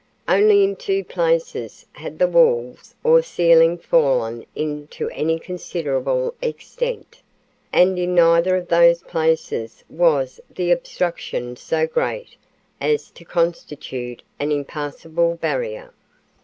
Only 0.27 0.63
in 0.63 0.77
two 0.77 1.03
places 1.03 1.85
had 1.91 2.17
the 2.17 2.27
walls 2.27 2.95
or 3.03 3.21
ceiling 3.21 3.77
fallen 3.77 4.47
in 4.55 4.87
to 4.87 5.11
any 5.11 5.37
considerable 5.37 6.33
extent, 6.41 7.21
and 7.71 7.99
in 7.99 8.15
neither 8.15 8.55
of 8.55 8.67
those 8.69 9.03
places 9.03 9.83
was 9.91 10.39
the 10.49 10.71
obstruction 10.71 11.55
so 11.55 11.85
great 11.85 12.35
as 12.79 13.11
to 13.11 13.23
constitute 13.23 14.23
an 14.39 14.51
impassable 14.51 15.35
barrier. 15.35 15.93